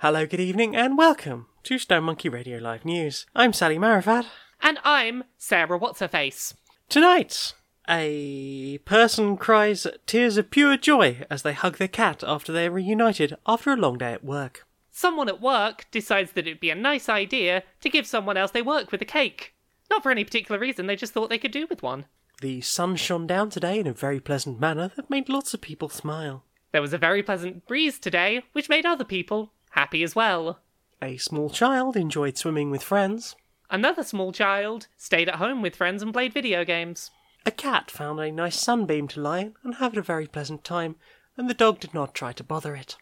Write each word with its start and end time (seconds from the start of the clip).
Hello, 0.00 0.26
good 0.26 0.40
evening, 0.40 0.76
and 0.76 0.98
welcome 0.98 1.46
to 1.62 1.78
Stone 1.78 2.04
Monkey 2.04 2.28
Radio 2.28 2.58
Live 2.58 2.84
News. 2.84 3.24
I'm 3.34 3.54
Sally 3.54 3.78
Marifat. 3.78 4.26
And 4.60 4.78
I'm 4.84 5.24
Sarah 5.38 5.78
What's 5.78 6.00
Her 6.00 6.08
Face. 6.08 6.52
Tonight, 6.90 7.54
a 7.88 8.76
person 8.84 9.38
cries 9.38 9.86
tears 10.04 10.36
of 10.36 10.50
pure 10.50 10.76
joy 10.76 11.24
as 11.30 11.40
they 11.40 11.54
hug 11.54 11.78
their 11.78 11.88
cat 11.88 12.22
after 12.26 12.52
they 12.52 12.66
are 12.66 12.72
reunited 12.72 13.38
after 13.46 13.72
a 13.72 13.76
long 13.76 13.96
day 13.96 14.12
at 14.12 14.22
work. 14.22 14.66
Someone 14.90 15.30
at 15.30 15.40
work 15.40 15.86
decides 15.90 16.32
that 16.32 16.46
it'd 16.46 16.60
be 16.60 16.68
a 16.68 16.74
nice 16.74 17.08
idea 17.08 17.62
to 17.80 17.88
give 17.88 18.06
someone 18.06 18.36
else 18.36 18.50
they 18.50 18.60
work 18.60 18.92
with 18.92 19.00
a 19.00 19.06
cake. 19.06 19.54
Not 19.88 20.02
for 20.02 20.10
any 20.10 20.24
particular 20.24 20.60
reason, 20.60 20.88
they 20.88 20.96
just 20.96 21.14
thought 21.14 21.30
they 21.30 21.38
could 21.38 21.52
do 21.52 21.66
with 21.70 21.82
one. 21.82 22.04
The 22.42 22.60
sun 22.60 22.96
shone 22.96 23.26
down 23.26 23.48
today 23.48 23.80
in 23.80 23.86
a 23.86 23.94
very 23.94 24.20
pleasant 24.20 24.60
manner 24.60 24.92
that 24.96 25.08
made 25.08 25.30
lots 25.30 25.54
of 25.54 25.62
people 25.62 25.88
smile. 25.88 26.44
There 26.72 26.82
was 26.82 26.92
a 26.92 26.98
very 26.98 27.22
pleasant 27.22 27.66
breeze 27.66 27.98
today, 27.98 28.42
which 28.52 28.68
made 28.68 28.84
other 28.84 29.04
people 29.04 29.54
happy 29.76 30.02
as 30.02 30.16
well. 30.16 30.58
A 31.02 31.18
small 31.18 31.50
child 31.50 31.96
enjoyed 31.96 32.38
swimming 32.38 32.70
with 32.70 32.82
friends. 32.82 33.36
Another 33.70 34.02
small 34.02 34.32
child 34.32 34.88
stayed 34.96 35.28
at 35.28 35.36
home 35.36 35.60
with 35.60 35.76
friends 35.76 36.02
and 36.02 36.12
played 36.12 36.32
video 36.32 36.64
games. 36.64 37.10
A 37.44 37.50
cat 37.50 37.90
found 37.90 38.18
a 38.18 38.32
nice 38.32 38.58
sunbeam 38.58 39.06
to 39.08 39.20
lie 39.20 39.38
in 39.40 39.54
and 39.62 39.74
have 39.76 39.96
a 39.96 40.02
very 40.02 40.26
pleasant 40.26 40.64
time, 40.64 40.96
and 41.36 41.48
the 41.48 41.54
dog 41.54 41.80
did 41.80 41.92
not 41.92 42.14
try 42.14 42.32
to 42.32 42.42
bother 42.42 42.74
it. 42.74 42.96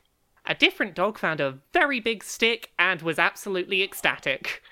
A 0.47 0.55
different 0.55 0.95
dog 0.95 1.19
found 1.19 1.41
a 1.41 1.59
very 1.73 2.00
big 2.00 2.24
stick 2.24 2.73
and 2.78 3.00
was 3.00 3.19
absolutely 3.19 3.83
ecstatic. 3.83 4.62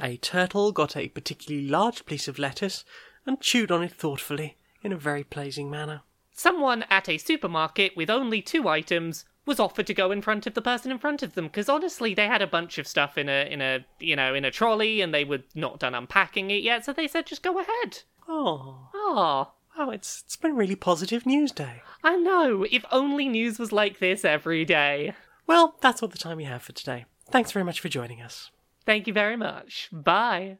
A 0.00 0.16
turtle 0.16 0.72
got 0.72 0.96
a 0.96 1.08
particularly 1.08 1.68
large 1.68 2.04
piece 2.04 2.28
of 2.28 2.38
lettuce 2.38 2.84
and 3.24 3.40
chewed 3.40 3.70
on 3.70 3.82
it 3.82 3.92
thoughtfully 3.92 4.56
in 4.82 4.92
a 4.92 4.96
very 4.96 5.24
pleasing 5.24 5.70
manner. 5.70 6.02
Someone 6.32 6.84
at 6.90 7.08
a 7.08 7.18
supermarket 7.18 7.96
with 7.96 8.10
only 8.10 8.42
two 8.42 8.68
items 8.68 9.24
was 9.44 9.58
offered 9.60 9.86
to 9.86 9.94
go 9.94 10.10
in 10.12 10.22
front 10.22 10.46
of 10.46 10.54
the 10.54 10.62
person 10.62 10.90
in 10.90 10.98
front 10.98 11.22
of 11.22 11.34
them 11.34 11.46
because 11.46 11.68
honestly 11.68 12.14
they 12.14 12.26
had 12.26 12.40
a 12.42 12.46
bunch 12.46 12.78
of 12.78 12.86
stuff 12.86 13.18
in 13.18 13.28
a 13.28 13.50
in 13.50 13.60
a 13.60 13.84
you 13.98 14.14
know 14.16 14.34
in 14.34 14.44
a 14.44 14.50
trolley 14.50 15.00
and 15.00 15.12
they 15.12 15.24
were 15.24 15.40
not 15.54 15.80
done 15.80 15.94
unpacking 15.94 16.50
it 16.50 16.62
yet 16.62 16.84
so 16.84 16.92
they 16.92 17.08
said 17.08 17.26
just 17.26 17.42
go 17.42 17.58
ahead 17.58 18.02
Oh, 18.28 18.88
oh 18.94 19.52
wow, 19.76 19.90
it's 19.90 20.22
it's 20.24 20.36
been 20.36 20.54
really 20.54 20.76
positive 20.76 21.26
news 21.26 21.50
day. 21.50 21.82
i 22.04 22.16
know 22.16 22.64
if 22.70 22.84
only 22.92 23.28
news 23.28 23.58
was 23.58 23.72
like 23.72 23.98
this 23.98 24.24
every 24.24 24.64
day 24.64 25.12
Well, 25.46 25.74
that's 25.80 26.02
all 26.02 26.08
the 26.08 26.18
time 26.18 26.36
we 26.36 26.44
have 26.44 26.62
for 26.62 26.72
today. 26.72 27.04
Thanks 27.30 27.50
very 27.50 27.64
much 27.64 27.80
for 27.80 27.88
joining 27.88 28.22
us. 28.22 28.50
thank 28.86 29.06
you 29.08 29.12
very 29.12 29.36
much 29.36 29.88
bye 29.92 30.58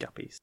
Guppies. 0.00 0.38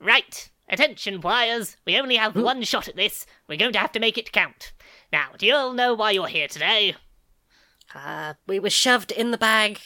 Right. 0.00 0.50
Attention, 0.68 1.20
wires. 1.20 1.76
We 1.84 1.98
only 1.98 2.16
have 2.16 2.36
one 2.36 2.62
shot 2.62 2.86
at 2.88 2.96
this. 2.96 3.26
We're 3.48 3.56
going 3.58 3.72
to 3.72 3.78
have 3.80 3.92
to 3.92 4.00
make 4.00 4.16
it 4.18 4.30
count. 4.32 4.72
Now, 5.16 5.30
do 5.38 5.46
you 5.46 5.54
all 5.54 5.72
know 5.72 5.94
why 5.94 6.10
you're 6.10 6.26
here 6.26 6.46
today? 6.46 6.94
Uh, 7.94 8.34
we 8.46 8.60
were 8.60 8.68
shoved 8.68 9.10
in 9.10 9.30
the 9.30 9.38
bag 9.38 9.80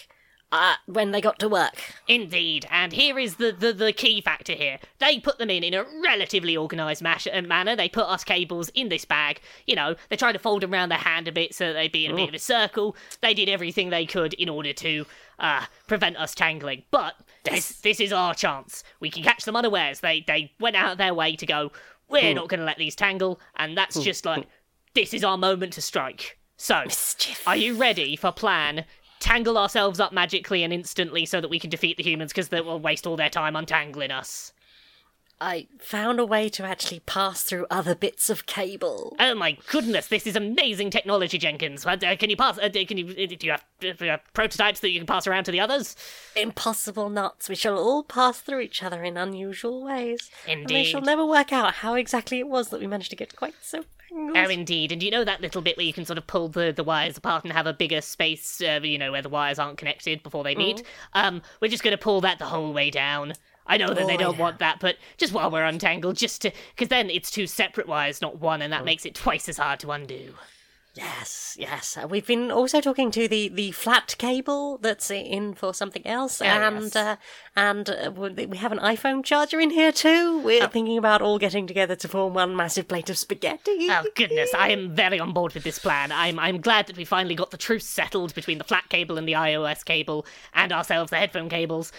uh, 0.50 0.74
when 0.86 1.12
they 1.12 1.20
got 1.20 1.38
to 1.38 1.48
work. 1.48 1.94
Indeed, 2.08 2.66
and 2.68 2.92
here 2.92 3.16
is 3.16 3.36
the, 3.36 3.52
the, 3.52 3.72
the 3.72 3.92
key 3.92 4.20
factor 4.20 4.54
here. 4.54 4.80
They 4.98 5.20
put 5.20 5.38
them 5.38 5.48
in 5.48 5.62
in 5.62 5.72
a 5.72 5.84
relatively 6.02 6.56
organised 6.56 7.00
mash- 7.00 7.28
uh, 7.32 7.42
manner. 7.42 7.76
They 7.76 7.88
put 7.88 8.06
us 8.06 8.24
cables 8.24 8.70
in 8.70 8.88
this 8.88 9.04
bag. 9.04 9.40
You 9.68 9.76
know, 9.76 9.94
they 10.08 10.16
tried 10.16 10.32
to 10.32 10.40
fold 10.40 10.62
them 10.62 10.74
around 10.74 10.88
their 10.88 10.98
hand 10.98 11.28
a 11.28 11.32
bit 11.32 11.54
so 11.54 11.68
that 11.68 11.74
they'd 11.74 11.92
be 11.92 12.06
in 12.06 12.10
a 12.10 12.16
bit 12.16 12.30
of 12.30 12.34
a 12.34 12.40
circle. 12.40 12.96
They 13.20 13.32
did 13.32 13.48
everything 13.48 13.90
they 13.90 14.06
could 14.06 14.32
in 14.32 14.48
order 14.48 14.72
to 14.72 15.06
uh, 15.38 15.66
prevent 15.86 16.16
us 16.16 16.34
tangling. 16.34 16.82
But 16.90 17.14
this 17.44 17.78
this 17.82 18.00
is 18.00 18.12
our 18.12 18.34
chance. 18.34 18.82
We 18.98 19.10
can 19.10 19.22
catch 19.22 19.44
them 19.44 19.54
unawares. 19.54 20.00
They 20.00 20.24
they 20.26 20.50
went 20.58 20.74
out 20.74 20.90
of 20.90 20.98
their 20.98 21.14
way 21.14 21.36
to 21.36 21.46
go. 21.46 21.70
We're 22.08 22.34
not 22.34 22.48
going 22.48 22.58
to 22.58 22.66
let 22.66 22.78
these 22.78 22.96
tangle, 22.96 23.38
and 23.54 23.76
that's 23.76 24.02
just 24.02 24.24
like 24.26 24.48
this 24.94 25.14
is 25.14 25.24
our 25.24 25.38
moment 25.38 25.72
to 25.74 25.80
strike. 25.80 26.38
So, 26.56 26.82
Mischief. 26.84 27.46
are 27.46 27.56
you 27.56 27.76
ready 27.76 28.16
for 28.16 28.32
plan? 28.32 28.84
Tangle 29.18 29.58
ourselves 29.58 30.00
up 30.00 30.12
magically 30.12 30.62
and 30.62 30.72
instantly 30.72 31.26
so 31.26 31.40
that 31.40 31.50
we 31.50 31.58
can 31.58 31.70
defeat 31.70 31.96
the 31.96 32.02
humans 32.02 32.32
because 32.32 32.48
they 32.48 32.60
will 32.60 32.80
waste 32.80 33.06
all 33.06 33.16
their 33.16 33.30
time 33.30 33.56
untangling 33.56 34.10
us. 34.10 34.52
I 35.40 35.68
found 35.78 36.20
a 36.20 36.26
way 36.26 36.48
to 36.50 36.64
actually 36.64 37.00
pass 37.00 37.42
through 37.42 37.66
other 37.70 37.94
bits 37.94 38.28
of 38.28 38.44
cable. 38.46 39.16
Oh 39.18 39.34
my 39.34 39.56
goodness, 39.70 40.06
this 40.08 40.26
is 40.26 40.36
amazing 40.36 40.90
technology, 40.90 41.38
Jenkins. 41.38 41.86
Uh, 41.86 41.96
can 42.18 42.28
you 42.28 42.36
pass? 42.36 42.58
Uh, 42.58 42.68
can 42.86 42.98
you? 42.98 43.08
uh, 43.08 43.26
Do 43.26 43.36
you 43.46 43.50
have, 43.52 43.64
do 43.80 43.94
you 44.00 44.10
have 44.10 44.20
prototypes 44.34 44.80
that 44.80 44.90
you 44.90 45.00
can 45.00 45.06
pass 45.06 45.26
around 45.26 45.44
to 45.44 45.50
the 45.52 45.60
others? 45.60 45.96
Impossible 46.36 47.08
knots. 47.08 47.48
We 47.48 47.54
shall 47.54 47.78
all 47.78 48.02
pass 48.02 48.40
through 48.40 48.60
each 48.60 48.82
other 48.82 49.02
in 49.02 49.16
unusual 49.16 49.82
ways. 49.82 50.30
And 50.46 50.68
we 50.68 50.84
shall 50.84 51.00
never 51.00 51.24
work 51.24 51.52
out 51.52 51.74
how 51.74 51.94
exactly 51.94 52.38
it 52.38 52.48
was 52.48 52.68
that 52.68 52.80
we 52.80 52.86
managed 52.86 53.10
to 53.10 53.16
get 53.16 53.34
quite 53.36 53.54
so. 53.62 53.84
Oh, 54.12 54.34
indeed. 54.48 54.90
And 54.90 55.00
do 55.00 55.06
you 55.06 55.12
know 55.12 55.24
that 55.24 55.40
little 55.40 55.62
bit 55.62 55.76
where 55.76 55.86
you 55.86 55.92
can 55.92 56.04
sort 56.04 56.18
of 56.18 56.26
pull 56.26 56.48
the, 56.48 56.72
the 56.74 56.82
wires 56.82 57.16
apart 57.16 57.44
and 57.44 57.52
have 57.52 57.66
a 57.68 57.72
bigger 57.72 58.00
space, 58.00 58.60
uh, 58.60 58.80
you 58.82 58.98
know, 58.98 59.12
where 59.12 59.22
the 59.22 59.28
wires 59.28 59.58
aren't 59.58 59.78
connected 59.78 60.22
before 60.24 60.42
they 60.42 60.56
meet? 60.56 60.82
Um, 61.12 61.42
we're 61.60 61.68
just 61.68 61.84
going 61.84 61.96
to 61.96 62.02
pull 62.02 62.20
that 62.22 62.40
the 62.40 62.46
whole 62.46 62.72
way 62.72 62.90
down. 62.90 63.34
I 63.66 63.76
know 63.76 63.88
that 63.94 64.06
they 64.06 64.14
Oh, 64.14 64.18
don't 64.18 64.34
yeah. 64.36 64.40
want 64.42 64.58
that, 64.58 64.80
but 64.80 64.96
just 65.16 65.32
while 65.32 65.50
we're 65.50 65.64
untangled, 65.64 66.16
just 66.16 66.42
to. 66.42 66.52
Because 66.74 66.88
then 66.88 67.08
it's 67.10 67.30
two 67.30 67.46
separate 67.46 67.86
wires, 67.86 68.20
not 68.20 68.40
one, 68.40 68.62
and 68.62 68.72
that 68.72 68.84
makes 68.84 69.04
it 69.06 69.14
twice 69.14 69.48
as 69.48 69.58
hard 69.58 69.80
to 69.80 69.90
undo. 69.92 70.34
Yes, 70.96 71.56
yes. 71.56 71.96
Uh, 71.96 72.08
we've 72.08 72.26
been 72.26 72.50
also 72.50 72.80
talking 72.80 73.12
to 73.12 73.28
the, 73.28 73.48
the 73.48 73.70
flat 73.70 74.16
cable 74.18 74.76
that's 74.78 75.08
in 75.08 75.54
for 75.54 75.72
something 75.72 76.04
else, 76.04 76.42
Oh, 76.42 76.46
and 76.46 76.82
yes. 76.82 76.96
uh, 76.96 77.16
and 77.54 77.88
uh, 77.88 78.10
we 78.12 78.46
we 78.46 78.56
have 78.56 78.72
an 78.72 78.80
iPhone 78.80 79.22
charger 79.22 79.60
in 79.60 79.70
here 79.70 79.92
too. 79.92 80.40
We're 80.40 80.66
thinking 80.66 80.98
about 80.98 81.22
all 81.22 81.38
getting 81.38 81.68
together 81.68 81.94
to 81.94 82.08
form 82.08 82.34
one 82.34 82.56
massive 82.56 82.88
plate 82.88 83.08
of 83.08 83.16
spaghetti. 83.18 83.86
Oh 83.88 84.04
goodness, 84.16 84.52
I 84.52 84.70
am 84.70 84.92
very 84.92 85.20
on 85.20 85.32
board 85.32 85.54
with 85.54 85.62
this 85.62 85.78
plan. 85.78 86.10
I'm 86.10 86.40
I'm 86.40 86.60
glad 86.60 86.88
that 86.88 86.96
we 86.96 87.04
finally 87.04 87.36
got 87.36 87.52
the 87.52 87.56
truce 87.56 87.86
settled 87.86 88.34
between 88.34 88.58
the 88.58 88.64
flat 88.64 88.88
cable 88.88 89.16
and 89.16 89.28
the 89.28 89.34
iOS 89.34 89.84
cable, 89.84 90.26
and 90.54 90.72
ourselves 90.72 91.10
the 91.10 91.18
headphone 91.18 91.48
cables. 91.48 91.92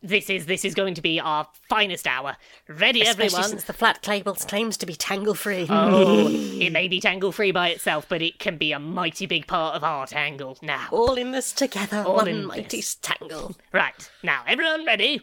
This 0.00 0.30
is 0.30 0.46
this 0.46 0.64
is 0.64 0.74
going 0.74 0.94
to 0.94 1.02
be 1.02 1.18
our 1.18 1.48
finest 1.68 2.06
hour. 2.06 2.36
Ready, 2.68 3.02
Especially 3.02 3.24
everyone? 3.26 3.48
since 3.48 3.64
the 3.64 3.72
flat 3.72 4.00
cable 4.00 4.34
claims 4.34 4.76
to 4.76 4.86
be 4.86 4.94
tangle 4.94 5.34
free. 5.34 5.66
Oh, 5.68 6.28
it 6.30 6.70
may 6.70 6.86
be 6.86 7.00
tangle 7.00 7.32
free 7.32 7.50
by 7.50 7.70
itself, 7.70 8.06
but 8.08 8.22
it 8.22 8.38
can 8.38 8.58
be 8.58 8.70
a 8.70 8.78
mighty 8.78 9.26
big 9.26 9.48
part 9.48 9.74
of 9.74 9.82
our 9.82 10.06
tangle. 10.06 10.56
Now, 10.62 10.86
all 10.92 11.14
in 11.14 11.32
this 11.32 11.50
together, 11.52 12.04
All 12.06 12.14
one 12.16 12.28
in 12.28 12.46
mighty 12.46 12.76
this. 12.78 12.94
tangle. 12.94 13.56
right 13.72 14.10
now, 14.22 14.42
everyone 14.46 14.84
ready? 14.86 15.20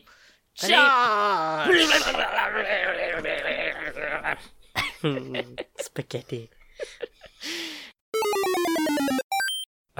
Ready? 0.62 0.74
Charge! 0.74 1.90
Spaghetti. 5.80 6.50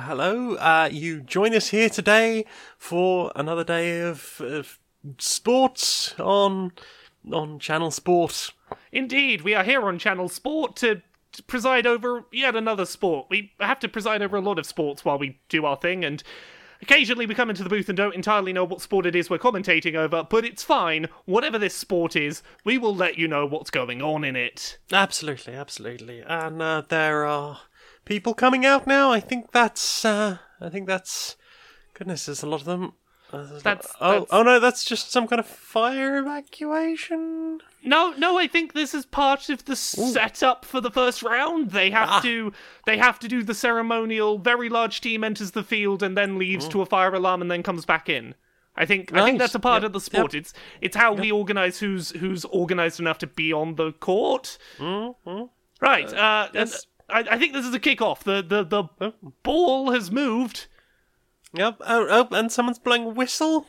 Hello, 0.06 0.54
uh, 0.58 0.88
you 0.92 1.20
join 1.22 1.56
us 1.56 1.70
here 1.70 1.90
today 1.90 2.46
for 2.78 3.32
another 3.36 3.64
day 3.64 4.02
of, 4.02 4.40
of 4.40 4.78
sports 5.18 6.14
on 6.20 6.74
on 7.34 7.58
Channel 7.58 7.90
Sport. 7.90 8.52
indeed 8.92 9.42
we 9.42 9.56
are 9.56 9.64
here 9.64 9.82
on 9.82 9.98
channel 9.98 10.30
sport 10.30 10.76
to 10.76 11.02
to 11.32 11.42
preside 11.42 11.88
over 11.88 12.24
yet 12.32 12.56
another 12.56 12.86
sport 12.86 13.26
we 13.32 13.52
have 13.60 13.80
to 13.80 13.88
preside 13.88 14.22
over 14.22 14.38
a 14.38 14.42
lot 14.42 14.60
of 14.60 14.68
sports 14.68 15.04
while 15.04 15.18
we 15.18 15.40
do 15.50 15.66
our 15.66 15.76
thing 15.76 16.06
and 16.06 16.22
Occasionally, 16.82 17.26
we 17.26 17.34
come 17.34 17.50
into 17.50 17.64
the 17.64 17.70
booth 17.70 17.88
and 17.88 17.98
don't 17.98 18.14
entirely 18.14 18.52
know 18.52 18.66
what 18.66 18.82
sport 18.82 19.06
it 19.06 19.16
is 19.16 19.30
we're 19.30 19.40
commentating 19.40 19.96
over, 19.96 20.28
but 20.30 20.44
it's 20.44 20.62
fine. 20.64 21.08
Whatever 21.24 21.58
this 21.58 21.74
sport 21.74 22.18
is, 22.18 22.44
we 22.66 22.78
will 22.78 22.94
let 22.94 23.18
you 23.18 23.30
know 23.30 23.46
what's 23.46 23.70
going 23.72 24.02
on 24.02 24.26
in 24.26 24.36
it. 24.36 24.78
Absolutely, 24.92 25.56
absolutely. 25.56 26.22
And 26.22 26.62
uh, 26.62 26.84
there 26.88 27.26
are 27.26 27.62
people 28.06 28.34
coming 28.34 28.66
out 28.66 28.88
now. 28.88 29.12
I 29.12 29.20
think 29.20 29.52
that's. 29.52 30.06
Uh, 30.06 30.38
I 30.62 30.70
think 30.70 30.88
that's. 30.88 31.36
Goodness, 31.94 32.26
there's 32.26 32.44
a 32.44 32.48
lot 32.48 32.62
of 32.62 32.66
them. 32.66 32.94
Uh, 33.34 33.38
there's 33.38 33.50
a 33.50 33.54
lot- 33.54 33.64
That's- 33.64 33.92
oh, 34.00 34.28
oh 34.32 34.44
no, 34.44 34.60
that's 34.60 34.84
just 34.86 35.12
some 35.12 35.28
kind 35.28 35.40
of 35.40 35.48
fire 35.48 36.18
evacuation. 36.18 37.60
No, 37.84 38.12
no, 38.18 38.38
I 38.38 38.48
think 38.48 38.74
this 38.74 38.94
is 38.94 39.06
part 39.06 39.50
of 39.50 39.66
the 39.66 39.76
setup 39.76 40.64
for 40.66 40.80
the 40.82 40.92
first 40.92 41.24
round. 41.24 41.72
They 41.72 41.90
have 41.92 42.10
Ah. 42.10 42.20
to 42.22 42.54
they 42.86 42.98
have 42.98 43.20
to 43.20 43.28
do 43.28 43.44
the 43.44 43.54
ceremonial 43.54 44.38
very 44.40 44.70
large 44.70 45.02
team 45.02 45.24
enters 45.24 45.52
the 45.52 45.64
field 45.64 46.02
and 46.04 46.18
then 46.18 46.38
leaves 46.38 46.68
to 46.70 46.82
a 46.82 46.86
fire 46.86 47.14
alarm 47.14 47.42
and 47.42 47.50
then 47.50 47.64
comes 47.64 47.86
back 47.86 48.10
in. 48.10 48.36
I 48.76 48.86
think 48.86 49.14
I 49.14 49.24
think 49.24 49.40
that's 49.40 49.56
a 49.56 49.60
part 49.60 49.84
Yep, 49.84 49.88
of 49.90 49.94
the 49.94 50.02
sport. 50.02 50.34
It's 50.34 50.54
it's 50.82 50.96
how 50.96 51.14
we 51.14 51.32
organize 51.32 51.80
who's 51.80 52.12
who's 52.12 52.44
organized 52.46 53.00
enough 53.00 53.18
to 53.20 53.28
be 53.28 53.52
on 53.54 53.76
the 53.76 53.92
court. 53.94 54.58
Right. 54.80 56.14
Uh, 56.14 56.48
and 56.54 56.70
yes. 56.70 56.86
I, 57.10 57.20
I 57.32 57.38
think 57.38 57.54
this 57.54 57.66
is 57.66 57.74
a 57.74 57.80
kickoff. 57.80 58.20
The 58.20 58.42
the 58.42 58.64
the 58.64 59.14
ball 59.44 59.92
has 59.92 60.12
moved. 60.12 60.68
Yep. 61.54 61.78
Oh, 61.82 62.08
oh, 62.10 62.36
and 62.36 62.52
someone's 62.52 62.80
blowing 62.80 63.06
a 63.06 63.10
whistle. 63.10 63.68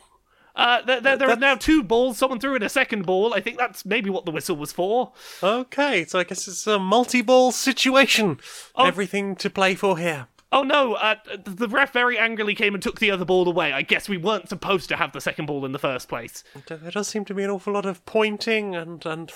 Uh, 0.55 0.81
there, 0.81 0.99
there, 0.99 1.15
there 1.15 1.29
are 1.29 1.35
now 1.35 1.53
two 1.53 1.83
balls. 1.83 2.17
Someone 2.17 2.39
threw 2.39 2.55
in 2.55 2.63
a 2.63 2.69
second 2.69 3.05
ball. 3.05 3.33
I 3.33 3.41
think 3.41 3.59
that's 3.59 3.85
maybe 3.85 4.09
what 4.09 4.25
the 4.25 4.31
whistle 4.31 4.57
was 4.57 4.73
for. 4.73 5.13
Okay, 5.43 6.03
so 6.03 6.17
I 6.17 6.23
guess 6.23 6.47
it's 6.47 6.65
a 6.65 6.79
multi-ball 6.79 7.51
situation. 7.51 8.39
Everything 8.77 9.35
to 9.35 9.51
play 9.51 9.75
for 9.75 9.99
here. 9.99 10.27
Oh 10.51 10.63
no, 10.63 10.93
uh, 10.93 11.15
the 11.45 11.67
ref 11.67 11.93
very 11.93 12.17
angrily 12.17 12.55
came 12.55 12.73
and 12.73 12.81
took 12.81 12.99
the 12.99 13.11
other 13.11 13.25
ball 13.25 13.47
away. 13.47 13.73
I 13.73 13.81
guess 13.81 14.09
we 14.09 14.17
weren't 14.17 14.49
supposed 14.49 14.89
to 14.89 14.95
have 14.95 15.11
the 15.11 15.21
second 15.21 15.45
ball 15.45 15.65
in 15.65 15.73
the 15.73 15.79
first 15.79 16.07
place. 16.07 16.43
There 16.67 16.91
does 16.91 17.07
seem 17.07 17.25
to 17.25 17.33
be 17.33 17.43
an 17.43 17.49
awful 17.49 17.73
lot 17.73 17.85
of 17.85 18.03
pointing 18.05 18.75
and 18.75 19.05
and 19.05 19.31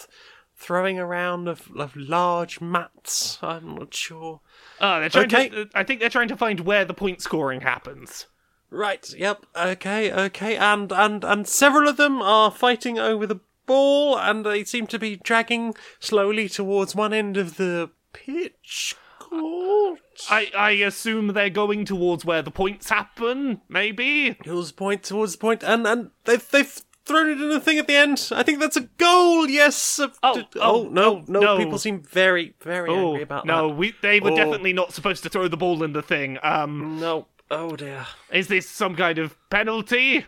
throwing 0.61 0.99
around 0.99 1.47
of, 1.47 1.69
of 1.75 1.95
large 1.95 2.61
mats. 2.61 3.39
I'm 3.41 3.75
not 3.75 3.93
sure. 3.93 4.41
Oh, 4.79 4.99
they're 4.99 5.09
trying 5.09 5.25
Okay. 5.25 5.49
to. 5.49 5.69
I 5.73 5.83
think 5.83 5.99
they're 5.99 6.09
trying 6.09 6.27
to 6.29 6.37
find 6.37 6.61
where 6.61 6.85
the 6.85 6.93
point 6.93 7.21
scoring 7.21 7.61
happens. 7.61 8.27
Right. 8.69 9.11
Yep. 9.17 9.45
Okay. 9.55 10.11
Okay. 10.11 10.55
And 10.55 10.91
and 10.91 11.23
and 11.23 11.47
several 11.47 11.89
of 11.89 11.97
them 11.97 12.21
are 12.21 12.51
fighting 12.51 12.97
over 12.99 13.25
the 13.27 13.39
ball, 13.65 14.17
and 14.17 14.45
they 14.45 14.63
seem 14.63 14.87
to 14.87 14.99
be 14.99 15.17
dragging 15.17 15.73
slowly 15.99 16.47
towards 16.47 16.95
one 16.95 17.13
end 17.13 17.37
of 17.37 17.57
the 17.57 17.89
pitch. 18.13 18.95
Court. 19.19 19.99
I, 20.29 20.51
I 20.57 20.71
assume 20.71 21.27
they're 21.29 21.49
going 21.49 21.85
towards 21.85 22.25
where 22.25 22.41
the 22.41 22.51
points 22.51 22.89
happen, 22.89 23.61
maybe? 23.69 24.35
Towards 24.43 24.73
point. 24.73 25.03
Towards 25.03 25.33
the 25.33 25.37
point. 25.37 25.63
And 25.63 25.87
and 25.87 26.11
they've 26.25 26.47
they've 26.51 26.81
thrown 27.06 27.30
it 27.30 27.42
in 27.42 27.51
a 27.51 27.59
thing 27.59 27.77
at 27.80 27.88
the 27.88 27.95
end. 27.95 28.30
I 28.31 28.44
think 28.44 28.59
that's 28.59 28.77
a 28.77 28.81
goal. 28.98 29.50
Yes. 29.50 30.00
Oh, 30.24 30.36
d- 30.36 30.45
oh, 30.59 30.88
no, 30.92 31.18
oh, 31.18 31.24
no, 31.27 31.39
no. 31.39 31.57
People 31.57 31.77
seem 31.80 32.01
very 32.03 32.53
very 32.62 32.89
Oh, 32.89 33.07
angry 33.09 33.24
about 33.24 33.45
no, 33.45 33.68
that. 33.69 33.75
we, 33.75 33.94
they 34.01 34.19
were 34.19 34.31
Oh. 34.31 34.36
definitely 34.36 34.74
not 34.74 34.94
supposed 34.94 35.24
to 35.24 35.30
throw 35.30 35.48
the 35.48 35.57
ball 35.57 35.83
in 35.83 35.94
the 35.94 36.01
thing. 36.01 36.38
Um, 36.44 37.00
No. 37.00 37.27
Oh 37.50 37.75
dear. 37.75 38.06
is 38.31 38.48
this 38.48 38.69
some 38.69 38.95
kind 38.95 39.18
of 39.19 39.36
penalty? 39.50 40.25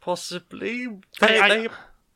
Possibly. 0.00 0.86
They, 1.20 1.38
I- 1.40 1.48
they, 1.48 1.68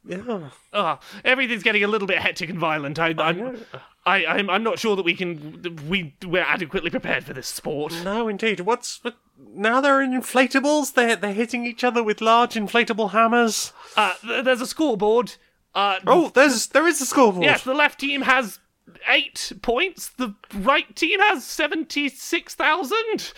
yeah. 0.07 0.51
Oh, 0.73 0.99
everything's 1.25 1.63
getting 1.63 1.85
a 1.85 1.89
little 1.89 2.07
bit 2.09 2.19
hectic 2.19 2.51
and 2.51 2.59
violent. 2.59 2.99
I, 2.99 3.15
I'm, 3.19 3.65
I, 4.05 4.27
I'm, 4.27 4.51
I'm 4.51 4.63
not 4.63 4.79
sure 4.79 4.97
that 4.97 5.05
we 5.05 5.15
can, 5.15 5.79
we, 5.89 6.15
we're 6.27 6.43
adequately 6.43 6.91
prepared 6.91 7.25
for 7.25 7.33
this 7.33 7.47
sport. 7.49 7.95
No, 8.05 8.29
indeed. 8.29 8.61
What's 8.61 9.03
what, 9.03 9.17
now? 9.39 9.81
They're 9.81 10.03
in 10.03 10.13
inflatables. 10.13 10.95
They're 10.95 11.17
they're 11.17 11.33
hitting 11.33 11.67
each 11.67 11.85
other 11.85 12.03
with 12.03 12.21
large 12.21 12.55
inflatable 12.55 13.11
hammers. 13.11 13.73
Uh, 13.97 14.15
th- 14.23 14.45
there's 14.45 14.61
a 14.61 14.67
scoreboard. 14.67 15.35
Uh, 15.75 15.99
Oh, 16.07 16.29
there's 16.35 16.69
there 16.69 16.87
is 16.87 17.01
a 17.01 17.07
scoreboard. 17.07 17.45
yes, 17.45 17.65
the 17.65 17.75
left 17.75 17.99
team 18.01 18.23
has 18.23 18.59
eight 19.09 19.53
points. 19.63 20.09
The 20.11 20.35
right 20.55 20.95
team 20.95 21.19
has 21.21 21.45
seventy-six 21.45 22.55
thousand. 22.55 23.33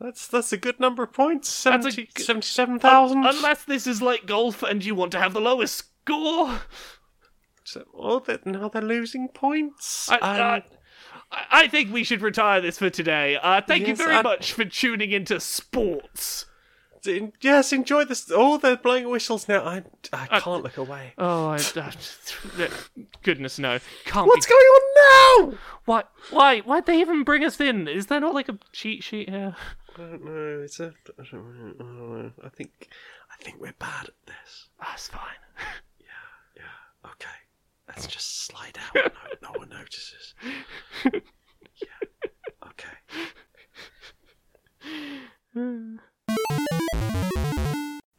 that's 0.00 0.26
that's 0.28 0.52
a 0.52 0.56
good 0.56 0.80
number 0.80 1.02
of 1.04 1.12
points. 1.12 1.62
That's 1.62 1.86
a 1.86 1.90
70, 1.92 2.10
g- 2.16 2.22
77,000. 2.24 3.24
Unless 3.24 3.64
this 3.64 3.86
is 3.86 4.02
like 4.02 4.26
golf 4.26 4.62
and 4.62 4.84
you 4.84 4.94
want 4.94 5.12
to 5.12 5.18
have 5.20 5.32
the 5.32 5.40
lowest 5.40 5.84
score. 6.04 6.60
So, 7.64 7.84
oh, 7.94 8.20
they 8.20 8.38
now 8.44 8.68
they're 8.68 8.82
losing 8.82 9.28
points. 9.28 10.08
I, 10.10 10.16
Um, 10.18 10.40
uh, 10.62 10.75
I- 11.30 11.46
I 11.50 11.68
think 11.68 11.92
we 11.92 12.04
should 12.04 12.22
retire 12.22 12.60
this 12.60 12.78
for 12.78 12.90
today. 12.90 13.36
Uh, 13.40 13.60
thank 13.60 13.86
you 13.88 13.96
very 13.96 14.14
I- 14.16 14.22
much 14.22 14.52
for 14.52 14.64
tuning 14.64 15.10
into 15.12 15.40
sports. 15.40 16.46
yes, 17.40 17.72
enjoy 17.72 18.04
this. 18.04 18.30
Oh, 18.34 18.58
they're 18.58 18.76
blowing 18.76 19.08
whistles 19.08 19.46
now. 19.48 19.64
I 19.64 19.84
I 20.12 20.40
can't 20.40 20.62
look 20.64 20.76
away. 20.76 21.12
Oh, 21.18 21.50
I, 21.50 21.56
uh, 21.76 21.90
goodness 23.22 23.58
no! 23.60 23.78
Can't 24.04 24.26
What's 24.26 24.46
be. 24.46 24.50
going 24.50 24.66
on 24.66 25.52
now? 25.52 25.58
Why? 25.84 26.02
Why? 26.30 26.60
Why'd 26.60 26.86
they 26.86 27.00
even 27.00 27.22
bring 27.22 27.44
us 27.44 27.60
in? 27.60 27.86
Is 27.86 28.06
there 28.06 28.18
not 28.20 28.34
like 28.34 28.48
a 28.48 28.58
cheat 28.72 29.04
sheet 29.04 29.28
here? 29.28 29.54
I 29.94 29.98
don't 30.00 30.24
know. 30.24 30.62
It's 30.64 30.80
a. 30.80 30.92
I 31.18 31.22
don't 31.30 31.78
know. 31.78 32.32
I 32.44 32.48
think 32.48 32.88
I 33.32 33.42
think 33.42 33.60
we're 33.60 33.72
bad 33.78 34.06
at 34.06 34.26
this. 34.26 34.68
That's 34.80 35.08
fine. 35.08 35.20
Yeah. 36.00 36.62
Yeah. 36.64 37.10
Okay. 37.12 37.36
Let's 37.96 38.08
just 38.08 38.44
slide 38.44 38.78
out. 38.78 38.94
No, 39.42 39.50
no 39.50 39.58
one 39.58 39.70
notices. 39.70 40.34
Yeah. 41.04 41.88
Okay. 42.66 42.96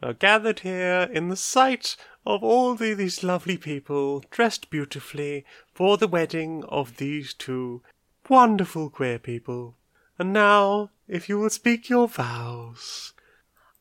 Are 0.01 0.13
gathered 0.13 0.59
here 0.62 1.07
in 1.13 1.29
the 1.29 1.35
sight 1.35 1.95
of 2.25 2.44
all 2.44 2.74
the, 2.75 2.94
these 2.95 3.24
lovely 3.24 3.57
people 3.57 4.24
dressed 4.31 4.71
beautifully 4.71 5.45
for 5.74 5.97
the 5.97 6.07
wedding 6.07 6.63
of 6.68 6.97
these 6.97 7.33
two 7.35 7.83
wonderful 8.27 8.89
queer 8.89 9.19
people. 9.19 9.77
And 10.18 10.33
now, 10.33 10.89
if 11.07 11.30
you 11.30 11.39
will 11.39 11.51
speak 11.51 11.88
your 11.88 12.07
vows. 12.07 13.13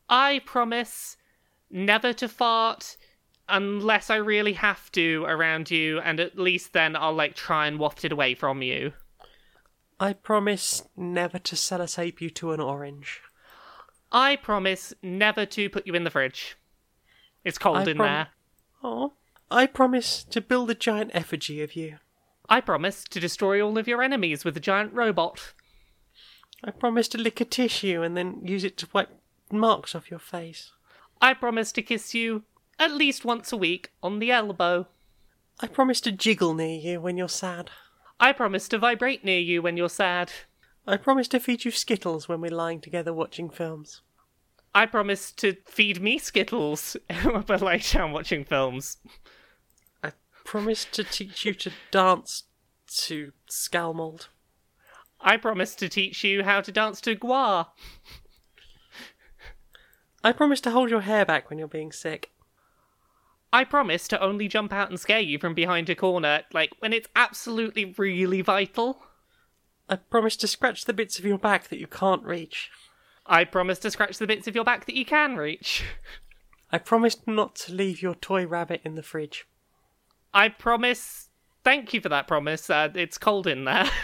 I 0.08 0.42
promise 0.44 1.16
never 1.70 2.12
to 2.12 2.28
fart 2.28 2.96
unless 3.48 4.10
I 4.10 4.16
really 4.16 4.54
have 4.54 4.90
to 4.92 5.24
around 5.26 5.70
you, 5.70 6.00
and 6.00 6.20
at 6.20 6.38
least 6.38 6.72
then 6.72 6.96
I'll 6.96 7.14
like 7.14 7.34
try 7.34 7.66
and 7.66 7.78
waft 7.78 8.04
it 8.04 8.12
away 8.12 8.34
from 8.34 8.62
you. 8.62 8.92
I 9.98 10.12
promise 10.12 10.82
never 10.96 11.38
to 11.38 11.56
sellotape 11.56 12.20
you 12.20 12.30
to 12.30 12.52
an 12.52 12.60
orange. 12.60 13.22
I 14.12 14.36
promise 14.36 14.92
never 15.02 15.46
to 15.46 15.70
put 15.70 15.86
you 15.86 15.94
in 15.94 16.04
the 16.04 16.10
fridge. 16.10 16.56
It's 17.44 17.58
cold 17.58 17.78
I 17.78 17.90
in 17.90 17.96
prom- 17.96 18.08
there. 18.08 18.28
Oh. 18.82 19.12
I 19.50 19.66
promise 19.66 20.24
to 20.24 20.40
build 20.40 20.70
a 20.70 20.74
giant 20.74 21.12
effigy 21.14 21.62
of 21.62 21.76
you. 21.76 21.98
I 22.48 22.60
promise 22.60 23.04
to 23.04 23.20
destroy 23.20 23.64
all 23.64 23.78
of 23.78 23.88
your 23.88 24.02
enemies 24.02 24.44
with 24.44 24.56
a 24.56 24.60
giant 24.60 24.92
robot. 24.92 25.54
I 26.62 26.70
promise 26.70 27.08
to 27.08 27.18
lick 27.18 27.40
a 27.40 27.44
tissue 27.44 28.02
and 28.02 28.16
then 28.16 28.40
use 28.44 28.64
it 28.64 28.76
to 28.78 28.88
wipe 28.92 29.10
marks 29.50 29.94
off 29.94 30.10
your 30.10 30.20
face. 30.20 30.72
I 31.20 31.34
promise 31.34 31.72
to 31.72 31.82
kiss 31.82 32.14
you 32.14 32.44
at 32.78 32.92
least 32.92 33.24
once 33.24 33.52
a 33.52 33.56
week 33.56 33.92
on 34.02 34.18
the 34.18 34.30
elbow. 34.30 34.86
I 35.60 35.66
promise 35.66 36.00
to 36.02 36.12
jiggle 36.12 36.54
near 36.54 36.78
you 36.78 37.00
when 37.00 37.16
you're 37.16 37.28
sad. 37.28 37.70
I 38.20 38.32
promise 38.32 38.68
to 38.68 38.78
vibrate 38.78 39.24
near 39.24 39.40
you 39.40 39.62
when 39.62 39.76
you're 39.76 39.88
sad. 39.88 40.32
I 40.86 40.96
promise 40.96 41.28
to 41.28 41.40
feed 41.40 41.64
you 41.64 41.70
Skittles 41.70 42.28
when 42.28 42.40
we're 42.40 42.50
lying 42.50 42.80
together 42.80 43.12
watching 43.12 43.50
films. 43.50 44.02
I 44.74 44.86
promise 44.86 45.32
to 45.32 45.56
feed 45.66 46.02
me 46.02 46.18
Skittles 46.18 46.96
when 47.22 47.44
we're 47.48 47.56
lying 47.56 47.82
down 47.92 48.12
watching 48.12 48.44
films. 48.44 48.98
I 50.04 50.12
promise 50.44 50.84
to 50.92 51.02
teach 51.02 51.44
you 51.44 51.54
to 51.54 51.72
dance 51.90 52.44
to 52.88 53.32
Skálmöld. 53.50 54.28
I 55.20 55.38
promise 55.38 55.74
to 55.76 55.88
teach 55.88 56.22
you 56.22 56.44
how 56.44 56.60
to 56.60 56.70
dance 56.70 57.00
to 57.02 57.14
Gua. 57.14 57.68
I 60.22 60.32
promise 60.32 60.60
to 60.62 60.70
hold 60.70 60.90
your 60.90 61.00
hair 61.00 61.24
back 61.24 61.48
when 61.48 61.58
you're 61.58 61.68
being 61.68 61.92
sick. 61.92 62.30
I 63.52 63.64
promise 63.64 64.08
to 64.08 64.20
only 64.20 64.48
jump 64.48 64.72
out 64.72 64.90
and 64.90 64.98
scare 65.00 65.20
you 65.20 65.38
from 65.38 65.54
behind 65.54 65.88
a 65.88 65.94
corner, 65.94 66.42
like 66.52 66.72
when 66.80 66.92
it's 66.92 67.08
absolutely 67.16 67.94
really 67.96 68.42
vital. 68.42 69.02
I 69.88 69.96
promise 69.96 70.36
to 70.38 70.48
scratch 70.48 70.84
the 70.84 70.92
bits 70.92 71.18
of 71.18 71.24
your 71.24 71.38
back 71.38 71.68
that 71.68 71.78
you 71.78 71.86
can't 71.86 72.24
reach. 72.24 72.70
I 73.24 73.44
promise 73.44 73.78
to 73.80 73.90
scratch 73.90 74.18
the 74.18 74.26
bits 74.26 74.46
of 74.46 74.54
your 74.54 74.64
back 74.64 74.86
that 74.86 74.96
you 74.96 75.04
can 75.04 75.36
reach. 75.36 75.84
I 76.72 76.78
promise 76.78 77.16
not 77.26 77.54
to 77.56 77.72
leave 77.72 78.02
your 78.02 78.14
toy 78.14 78.46
rabbit 78.46 78.80
in 78.84 78.96
the 78.96 79.02
fridge. 79.02 79.46
I 80.34 80.48
promise. 80.48 81.28
Thank 81.64 81.94
you 81.94 82.00
for 82.00 82.08
that 82.08 82.26
promise. 82.28 82.68
Uh, 82.68 82.88
it's 82.94 83.18
cold 83.18 83.46
in 83.46 83.64
there. 83.64 83.88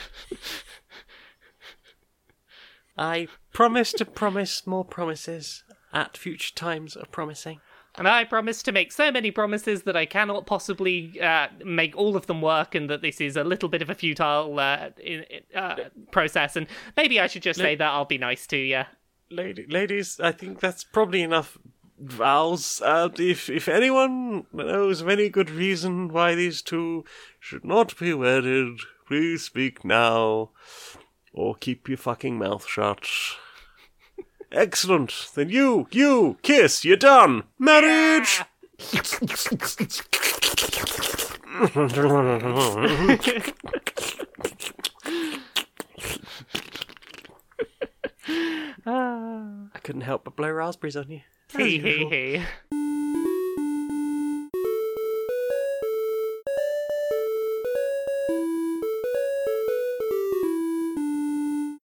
I 2.96 3.28
promise 3.52 3.92
to 3.94 4.04
promise 4.04 4.66
more 4.66 4.84
promises 4.84 5.64
at 5.92 6.16
future 6.16 6.54
times 6.54 6.96
of 6.96 7.10
promising. 7.10 7.60
And 7.96 8.08
I 8.08 8.24
promise 8.24 8.62
to 8.64 8.72
make 8.72 8.90
so 8.90 9.10
many 9.10 9.30
promises 9.30 9.82
that 9.82 9.96
I 9.96 10.06
cannot 10.06 10.46
possibly 10.46 11.20
uh, 11.20 11.48
make 11.64 11.96
all 11.96 12.16
of 12.16 12.26
them 12.26 12.40
work, 12.40 12.74
and 12.74 12.88
that 12.88 13.02
this 13.02 13.20
is 13.20 13.36
a 13.36 13.44
little 13.44 13.68
bit 13.68 13.82
of 13.82 13.90
a 13.90 13.94
futile 13.94 14.58
uh, 14.58 14.90
in, 15.02 15.24
uh, 15.54 15.76
process. 16.10 16.56
And 16.56 16.66
maybe 16.96 17.20
I 17.20 17.26
should 17.26 17.42
just 17.42 17.60
say 17.60 17.74
that 17.74 17.86
I'll 17.86 18.04
be 18.04 18.18
nice 18.18 18.46
to 18.48 18.56
you. 18.56 18.82
Lady, 19.30 19.66
ladies, 19.68 20.20
I 20.20 20.32
think 20.32 20.60
that's 20.60 20.84
probably 20.84 21.22
enough 21.22 21.58
vows. 21.98 22.80
Uh, 22.84 23.08
if 23.18 23.48
if 23.48 23.68
anyone 23.68 24.46
knows 24.52 25.00
of 25.00 25.08
any 25.08 25.28
good 25.28 25.50
reason 25.50 26.08
why 26.08 26.34
these 26.34 26.62
two 26.62 27.04
should 27.38 27.64
not 27.64 27.98
be 27.98 28.12
wedded, 28.14 28.78
please 29.06 29.44
speak 29.44 29.84
now, 29.84 30.50
or 31.32 31.54
keep 31.54 31.88
your 31.88 31.98
fucking 31.98 32.38
mouth 32.38 32.66
shut. 32.66 33.06
Excellent. 34.52 35.28
Then 35.34 35.48
you, 35.48 35.88
you, 35.90 36.36
kiss. 36.42 36.84
You're 36.84 36.96
done. 36.96 37.44
Marriage. 37.58 38.42
I 48.84 49.78
couldn't 49.82 50.02
help 50.02 50.24
but 50.24 50.36
blow 50.36 50.50
raspberries 50.50 50.96
on 50.96 51.10
you. 51.10 51.20
Hee 51.56 51.78
hee 51.78 52.06
hee. 52.08 52.42